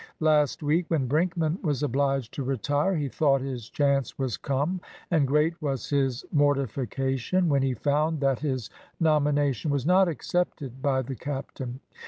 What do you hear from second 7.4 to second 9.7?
when he found that his nomination